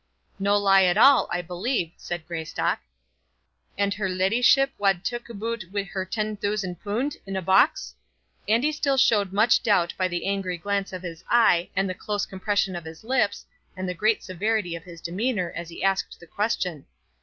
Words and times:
"No 0.39 0.57
lie 0.57 0.81
at 0.85 0.97
all, 0.97 1.27
I 1.31 1.43
believe," 1.43 1.91
said 1.95 2.25
Greystock. 2.25 2.79
"And 3.77 3.93
her 3.93 4.09
leddyship 4.09 4.71
wad 4.79 5.05
tak' 5.05 5.29
aboot 5.29 5.65
wi' 5.71 5.83
her 5.83 6.05
ten 6.05 6.37
thoosand 6.37 6.79
poond 6.79 7.17
in 7.27 7.35
a 7.35 7.41
box?" 7.43 7.93
Andy 8.47 8.71
still 8.71 8.97
showed 8.97 9.31
much 9.31 9.61
doubt 9.61 9.93
by 9.99 10.07
the 10.07 10.25
angry 10.25 10.57
glance 10.57 10.91
of 10.91 11.03
his 11.03 11.23
eye 11.29 11.69
and 11.75 11.87
the 11.87 11.93
close 11.93 12.25
compression 12.25 12.75
of 12.75 12.85
his 12.85 13.03
lips, 13.03 13.45
and 13.77 13.87
the 13.87 13.93
great 13.93 14.23
severity 14.23 14.75
of 14.75 14.85
his 14.85 15.01
demeanour 15.01 15.51
as 15.55 15.69
he 15.69 15.83
asked 15.83 16.19
the 16.19 16.25
question. 16.25 16.87